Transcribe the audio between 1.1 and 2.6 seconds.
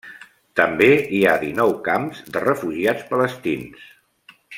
hi ha dinou camps de